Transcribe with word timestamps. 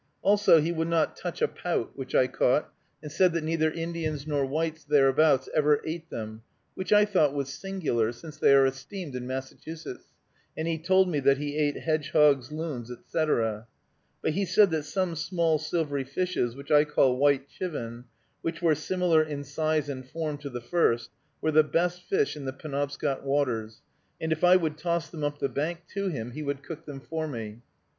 Also, 0.23 0.59
he 0.59 0.71
would 0.71 0.87
not 0.87 1.15
touch 1.15 1.43
a 1.43 1.47
pout, 1.47 1.91
which 1.95 2.15
I 2.15 2.25
caught, 2.25 2.73
and 3.03 3.11
said 3.11 3.33
that 3.33 3.43
neither 3.43 3.69
Indians 3.69 4.25
nor 4.25 4.43
whites 4.47 4.83
thereabouts 4.83 5.47
ever 5.53 5.79
ate 5.85 6.09
them, 6.09 6.41
which 6.73 6.91
I 6.91 7.05
thought 7.05 7.35
was 7.35 7.53
singular, 7.53 8.11
since 8.11 8.35
they 8.37 8.55
are 8.55 8.65
esteemed 8.65 9.13
in 9.13 9.27
Massachusetts, 9.27 10.05
and 10.57 10.67
he 10.67 10.77
had 10.77 10.85
told 10.85 11.07
me 11.07 11.19
that 11.19 11.37
he 11.37 11.55
ate 11.55 11.77
hedgehogs, 11.77 12.51
loons, 12.51 12.89
etc. 12.89 13.67
But 14.23 14.31
he 14.31 14.43
said 14.43 14.71
that 14.71 14.85
some 14.85 15.15
small 15.15 15.59
silvery 15.59 16.03
fishes, 16.03 16.55
which 16.55 16.71
I 16.71 16.83
called 16.83 17.19
white 17.19 17.47
chivin, 17.47 18.05
which 18.41 18.59
were 18.59 18.73
similar 18.73 19.21
in 19.21 19.43
size 19.43 19.87
and 19.87 20.03
form 20.03 20.39
to 20.39 20.49
the 20.49 20.61
first, 20.61 21.11
were 21.41 21.51
the 21.51 21.61
best 21.63 22.01
fish 22.01 22.35
in 22.35 22.45
the 22.45 22.53
Penobscot 22.53 23.23
waters, 23.23 23.83
and 24.19 24.31
if 24.33 24.43
I 24.43 24.55
would 24.55 24.79
toss 24.79 25.11
them 25.11 25.23
up 25.23 25.37
the 25.37 25.47
bank 25.47 25.81
to 25.93 26.09
him, 26.09 26.31
he 26.31 26.41
would 26.41 26.63
cook 26.63 26.85
them 26.87 27.01
for 27.01 27.27
me. 27.27 27.61